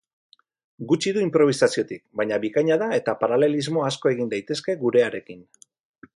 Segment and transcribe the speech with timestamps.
[0.91, 5.47] Gutxi du inprobisaziotik, baina bikaina da eta paralelismo asko egin daitezke gurearekin.